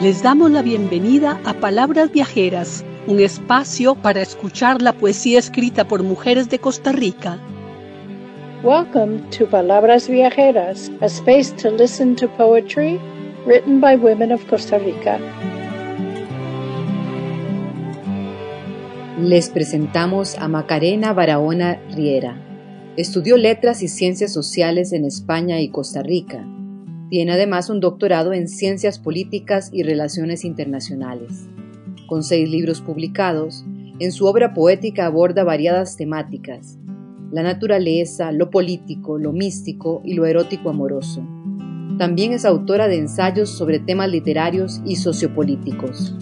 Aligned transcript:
Les 0.00 0.22
damos 0.22 0.48
la 0.52 0.62
bienvenida 0.62 1.40
a 1.44 1.54
Palabras 1.54 2.12
Viajeras, 2.12 2.84
un 3.08 3.18
espacio 3.18 3.96
para 3.96 4.22
escuchar 4.22 4.80
la 4.80 4.92
poesía 4.92 5.40
escrita 5.40 5.88
por 5.88 6.04
mujeres 6.04 6.48
de 6.48 6.60
Costa 6.60 6.92
Rica. 6.92 7.40
Welcome 8.62 9.22
to 9.36 9.46
Palabras 9.46 10.08
Viajeras, 10.08 10.92
a 11.00 11.06
space 11.06 11.52
to 11.60 11.72
listen 11.72 12.14
to 12.14 12.28
poetry 12.28 13.00
written 13.44 13.80
by 13.80 13.96
women 13.96 14.30
of 14.30 14.46
Costa 14.48 14.78
Rica. 14.78 15.18
Les 19.20 19.50
presentamos 19.50 20.36
a 20.38 20.46
Macarena 20.46 21.12
Barahona 21.12 21.80
Riera. 21.92 22.40
Estudió 22.96 23.36
letras 23.36 23.82
y 23.82 23.88
ciencias 23.88 24.32
sociales 24.32 24.92
en 24.92 25.04
España 25.04 25.60
y 25.60 25.70
Costa 25.70 26.04
Rica. 26.04 26.46
Tiene 27.10 27.32
además 27.32 27.70
un 27.70 27.80
doctorado 27.80 28.32
en 28.32 28.48
ciencias 28.48 28.98
políticas 28.98 29.70
y 29.72 29.82
relaciones 29.82 30.44
internacionales. 30.44 31.48
Con 32.06 32.22
seis 32.22 32.48
libros 32.48 32.80
publicados, 32.82 33.64
en 33.98 34.12
su 34.12 34.26
obra 34.26 34.52
poética 34.54 35.06
aborda 35.06 35.42
variadas 35.42 35.96
temáticas, 35.96 36.78
la 37.32 37.42
naturaleza, 37.42 38.30
lo 38.32 38.50
político, 38.50 39.18
lo 39.18 39.32
místico 39.32 40.02
y 40.04 40.14
lo 40.14 40.26
erótico 40.26 40.70
amoroso. 40.70 41.26
También 41.98 42.32
es 42.32 42.44
autora 42.44 42.88
de 42.88 42.96
ensayos 42.98 43.50
sobre 43.50 43.78
temas 43.78 44.10
literarios 44.10 44.80
y 44.84 44.96
sociopolíticos. 44.96 46.14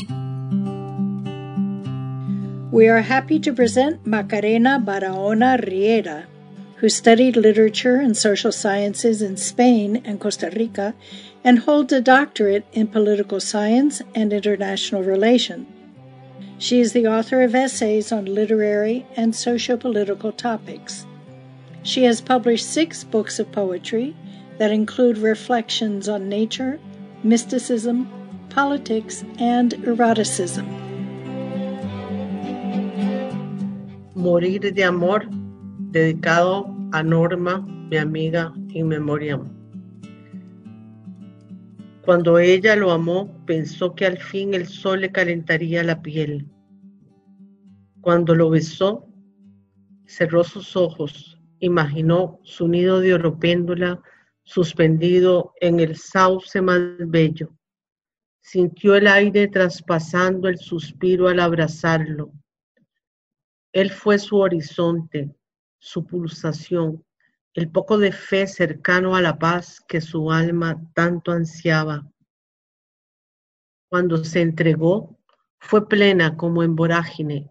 We 2.72 2.88
are 2.88 3.02
happy 3.02 3.40
to 3.40 3.54
present 3.54 4.04
Macarena 4.04 4.78
Barahona 4.78 5.56
Riera, 5.56 6.28
who 6.76 6.88
studied 6.88 7.36
literature 7.36 7.96
and 7.96 8.16
social 8.16 8.52
sciences 8.52 9.22
in 9.22 9.36
Spain 9.36 10.02
and 10.04 10.20
Costa 10.20 10.50
Rica 10.54 10.94
and 11.42 11.60
holds 11.60 11.92
a 11.92 12.00
doctorate 12.00 12.66
in 12.72 12.86
political 12.86 13.40
science 13.40 14.02
and 14.14 14.32
international 14.32 15.02
relations. 15.02 15.66
She 16.58 16.80
is 16.80 16.92
the 16.92 17.06
author 17.06 17.42
of 17.42 17.54
essays 17.54 18.12
on 18.12 18.24
literary 18.24 19.06
and 19.16 19.34
socio-political 19.34 20.32
topics. 20.32 21.06
She 21.82 22.04
has 22.04 22.20
published 22.20 22.66
six 22.66 23.04
books 23.04 23.38
of 23.38 23.52
poetry 23.52 24.16
that 24.58 24.70
include 24.70 25.18
reflections 25.18 26.08
on 26.08 26.28
nature, 26.28 26.80
mysticism, 27.22 28.10
politics, 28.48 29.22
and 29.38 29.74
eroticism. 29.84 30.66
Morir 34.14 34.58
de 34.58 34.82
amor, 34.82 35.26
dedicado 35.96 36.66
a 36.92 37.02
Norma, 37.02 37.60
mi 37.90 37.96
amiga 37.96 38.52
in 38.68 38.88
memoriam. 38.88 39.48
Cuando 42.02 42.38
ella 42.38 42.76
lo 42.76 42.90
amó, 42.90 43.44
pensó 43.46 43.94
que 43.94 44.06
al 44.06 44.18
fin 44.18 44.54
el 44.54 44.66
sol 44.66 45.00
le 45.00 45.10
calentaría 45.10 45.82
la 45.82 46.02
piel. 46.02 46.46
Cuando 48.00 48.34
lo 48.34 48.50
besó, 48.50 49.08
cerró 50.06 50.44
sus 50.44 50.76
ojos, 50.76 51.40
imaginó 51.58 52.38
su 52.44 52.68
nido 52.68 53.00
de 53.00 53.14
oropéndula 53.14 54.00
suspendido 54.44 55.54
en 55.60 55.80
el 55.80 55.96
sauce 55.96 56.60
más 56.60 56.80
bello. 56.98 57.50
Sintió 58.40 58.94
el 58.94 59.08
aire 59.08 59.48
traspasando 59.48 60.48
el 60.48 60.58
suspiro 60.58 61.28
al 61.28 61.40
abrazarlo 61.40 62.32
él 63.76 63.90
fue 63.90 64.18
su 64.18 64.38
horizonte, 64.38 65.30
su 65.78 66.06
pulsación, 66.06 67.04
el 67.54 67.70
poco 67.70 67.98
de 67.98 68.12
fe 68.12 68.46
cercano 68.46 69.16
a 69.16 69.22
la 69.22 69.38
paz 69.38 69.80
que 69.88 70.00
su 70.00 70.30
alma 70.30 70.82
tanto 70.94 71.32
ansiaba. 71.32 72.06
Cuando 73.88 74.24
se 74.24 74.40
entregó, 74.40 75.18
fue 75.58 75.88
plena 75.88 76.36
como 76.36 76.62
en 76.62 76.76
vorágine. 76.76 77.50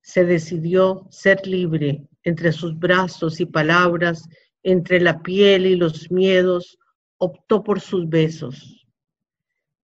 Se 0.00 0.24
decidió 0.24 1.06
ser 1.10 1.46
libre 1.46 2.08
entre 2.24 2.52
sus 2.52 2.78
brazos 2.78 3.40
y 3.40 3.46
palabras, 3.46 4.28
entre 4.62 5.00
la 5.00 5.22
piel 5.22 5.66
y 5.66 5.76
los 5.76 6.10
miedos, 6.10 6.78
optó 7.18 7.62
por 7.62 7.80
sus 7.80 8.08
besos. 8.08 8.86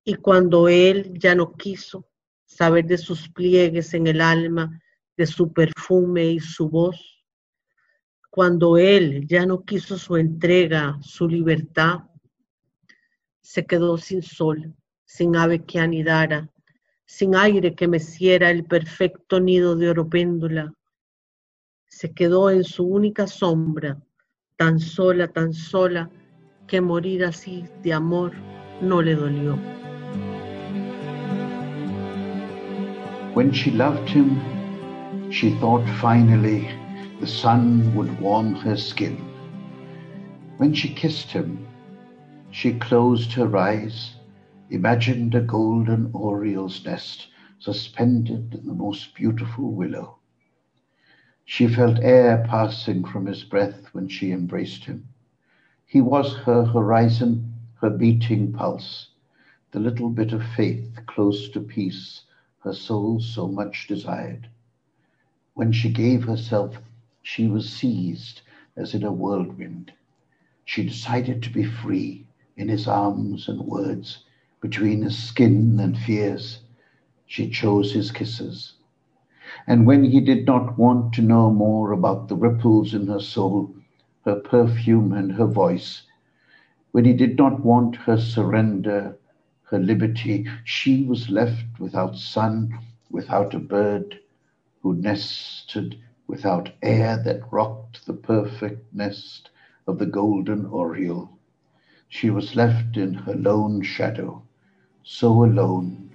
Y 0.04 0.14
cuando 0.14 0.68
él 0.68 1.12
ya 1.18 1.34
no 1.34 1.52
quiso 1.52 2.08
saber 2.44 2.84
de 2.86 2.98
sus 2.98 3.28
pliegues 3.28 3.94
en 3.94 4.06
el 4.06 4.20
alma, 4.20 4.80
de 5.16 5.26
su 5.26 5.52
perfume 5.52 6.26
y 6.26 6.40
su 6.40 6.68
voz. 6.68 7.13
Cuando 8.34 8.78
él 8.78 9.28
ya 9.28 9.46
no 9.46 9.62
quiso 9.62 9.96
su 9.96 10.16
entrega, 10.16 10.98
su 11.00 11.28
libertad, 11.28 12.00
se 13.40 13.64
quedó 13.64 13.96
sin 13.96 14.22
sol, 14.22 14.74
sin 15.04 15.36
ave 15.36 15.62
que 15.62 15.78
anidara, 15.78 16.50
sin 17.06 17.36
aire 17.36 17.76
que 17.76 17.86
meciera 17.86 18.50
el 18.50 18.64
perfecto 18.64 19.38
nido 19.38 19.76
de 19.76 19.90
oropéndula. 19.90 20.74
Se 21.86 22.12
quedó 22.12 22.50
en 22.50 22.64
su 22.64 22.84
única 22.84 23.28
sombra, 23.28 24.02
tan 24.56 24.80
sola, 24.80 25.28
tan 25.28 25.52
sola, 25.52 26.10
que 26.66 26.80
morir 26.80 27.24
así 27.26 27.64
de 27.84 27.92
amor 27.92 28.32
no 28.80 29.00
le 29.00 29.14
dolió. 29.14 29.56
When 33.36 33.52
she 33.52 33.70
loved 33.70 34.08
him, 34.08 34.40
she 35.30 35.52
thought 35.60 35.88
finally 36.00 36.68
the 37.24 37.30
sun 37.30 37.94
would 37.94 38.20
warm 38.20 38.54
her 38.54 38.76
skin. 38.76 39.16
When 40.58 40.74
she 40.74 40.92
kissed 40.94 41.30
him, 41.32 41.66
she 42.50 42.78
closed 42.78 43.32
her 43.32 43.56
eyes, 43.56 44.16
imagined 44.68 45.34
a 45.34 45.40
golden 45.40 46.10
oriole's 46.12 46.84
nest 46.84 47.28
suspended 47.58 48.52
in 48.52 48.66
the 48.66 48.74
most 48.74 49.14
beautiful 49.14 49.72
willow. 49.72 50.18
She 51.46 51.66
felt 51.66 51.98
air 52.00 52.44
passing 52.46 53.06
from 53.06 53.24
his 53.24 53.42
breath 53.42 53.86
when 53.94 54.06
she 54.06 54.30
embraced 54.30 54.84
him. 54.84 55.08
He 55.86 56.02
was 56.02 56.36
her 56.40 56.62
horizon, 56.66 57.54
her 57.80 57.88
beating 57.88 58.52
pulse, 58.52 59.08
the 59.70 59.80
little 59.80 60.10
bit 60.10 60.34
of 60.34 60.44
faith 60.44 60.98
close 61.06 61.48
to 61.52 61.60
peace 61.60 62.20
her 62.58 62.74
soul 62.74 63.18
so 63.18 63.48
much 63.48 63.86
desired. 63.88 64.46
When 65.54 65.72
she 65.72 65.88
gave 65.88 66.24
herself, 66.24 66.76
she 67.26 67.48
was 67.48 67.70
seized 67.70 68.42
as 68.76 68.94
in 68.94 69.02
a 69.02 69.10
whirlwind. 69.10 69.90
She 70.66 70.84
decided 70.84 71.42
to 71.42 71.50
be 71.50 71.64
free 71.64 72.26
in 72.54 72.68
his 72.68 72.86
arms 72.86 73.48
and 73.48 73.62
words, 73.62 74.22
between 74.60 75.00
his 75.00 75.16
skin 75.16 75.80
and 75.80 75.96
fears. 75.96 76.60
She 77.26 77.48
chose 77.48 77.92
his 77.94 78.10
kisses. 78.10 78.74
And 79.66 79.86
when 79.86 80.04
he 80.04 80.20
did 80.20 80.46
not 80.46 80.76
want 80.78 81.14
to 81.14 81.22
know 81.22 81.50
more 81.50 81.92
about 81.92 82.28
the 82.28 82.36
ripples 82.36 82.92
in 82.92 83.06
her 83.06 83.20
soul, 83.20 83.74
her 84.26 84.36
perfume 84.36 85.14
and 85.14 85.32
her 85.32 85.46
voice, 85.46 86.02
when 86.92 87.06
he 87.06 87.14
did 87.14 87.38
not 87.38 87.64
want 87.64 87.96
her 87.96 88.18
surrender, 88.18 89.16
her 89.70 89.78
liberty, 89.78 90.46
she 90.64 91.04
was 91.04 91.30
left 91.30 91.80
without 91.80 92.16
sun, 92.16 92.78
without 93.10 93.54
a 93.54 93.58
bird, 93.58 94.20
who 94.82 94.94
nested 94.94 95.96
without 96.26 96.70
air 96.82 97.20
that 97.24 97.40
rocked 97.52 98.06
the 98.06 98.12
perfect 98.12 98.92
nest 98.94 99.50
of 99.86 99.98
the 99.98 100.06
golden 100.06 100.66
oriole. 100.66 101.30
She 102.08 102.30
was 102.30 102.56
left 102.56 102.96
in 102.96 103.14
her 103.14 103.34
lone 103.34 103.82
shadow, 103.82 104.42
so 105.02 105.44
alone, 105.44 106.10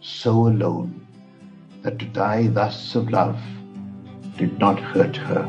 so 0.00 0.46
alone, 0.46 1.06
that 1.82 1.98
to 1.98 2.06
die 2.06 2.46
thus 2.48 2.94
of 2.94 3.10
love 3.10 3.40
did 4.36 4.58
not 4.58 4.78
hurt 4.78 5.16
her. 5.16 5.48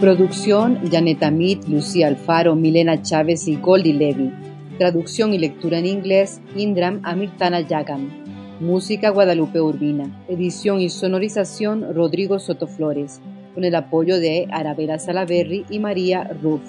Producción 0.00 0.90
Janet 0.90 1.22
Amit, 1.22 1.66
Lucía 1.66 2.08
Alfaro, 2.08 2.54
Milena 2.54 3.00
Chávez 3.00 3.48
y 3.48 3.56
Goldie 3.56 3.94
Levy. 3.94 4.32
Traducción 4.78 5.32
y 5.32 5.38
lectura 5.38 5.78
en 5.78 5.86
inglés 5.86 6.40
Indram 6.56 7.00
Amirtana 7.04 7.60
Yagam. 7.60 8.23
Música 8.64 9.10
Guadalupe 9.10 9.60
Urbina. 9.60 10.24
Edición 10.26 10.80
y 10.80 10.88
sonorización 10.88 11.94
Rodrigo 11.94 12.38
Soto 12.38 12.66
Flores. 12.66 13.20
Con 13.52 13.62
el 13.64 13.74
apoyo 13.74 14.18
de 14.18 14.48
Arabela 14.50 14.98
Salaberry 14.98 15.66
y 15.68 15.80
María 15.80 16.24
Ruff. 16.42 16.62